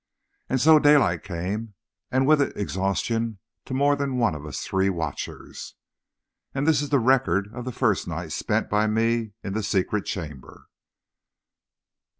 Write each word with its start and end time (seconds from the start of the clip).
And 0.49 0.59
so 0.59 0.79
daylight 0.79 1.21
came, 1.23 1.75
and 2.09 2.25
with 2.25 2.41
it 2.41 2.57
exhaustion 2.57 3.37
to 3.65 3.75
more 3.75 3.95
than 3.95 4.17
one 4.17 4.33
of 4.33 4.47
us 4.47 4.61
three 4.61 4.89
watchers. 4.89 5.75
And 6.55 6.65
this 6.65 6.81
is 6.81 6.89
the 6.89 6.97
record 6.97 7.51
of 7.53 7.65
the 7.65 7.71
first 7.71 8.07
night 8.07 8.31
spent 8.31 8.67
by 8.67 8.87
me 8.87 9.33
in 9.43 9.53
the 9.53 9.61
secret 9.61 10.05
chamber. 10.05 10.65